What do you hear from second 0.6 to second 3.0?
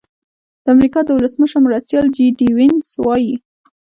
د امریکا د ولسمشر مرستیال جي ډي وینس